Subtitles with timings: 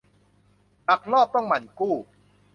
[0.87, 1.95] ดักลอบต้องหมั่นกู้